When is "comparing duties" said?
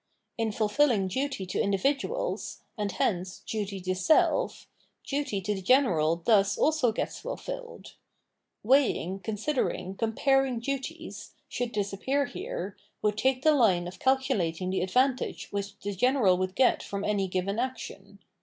9.99-11.35